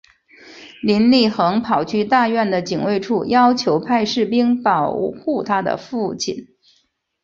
[0.81, 6.47] 林立衡跑去大院的警卫处要求派士兵保护她的父亲。